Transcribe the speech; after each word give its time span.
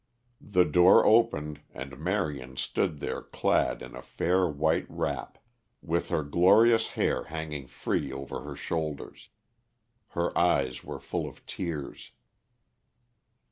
The 0.41 0.65
door 0.65 1.05
opened 1.05 1.61
and 1.71 1.99
Marion 1.99 2.55
stood 2.57 3.01
there 3.01 3.21
clad 3.21 3.83
in 3.83 3.95
a 3.95 4.01
fair 4.01 4.47
white 4.47 4.87
wrap, 4.89 5.37
with 5.79 6.09
her 6.09 6.23
glorious 6.23 6.87
hair 6.87 7.25
hanging 7.25 7.67
free 7.67 8.11
over 8.11 8.41
her 8.41 8.55
shoulders. 8.55 9.29
Her 10.17 10.35
eyes 10.35 10.83
were 10.83 10.99
full 10.99 11.27
of 11.29 11.45
tears. 11.45 12.13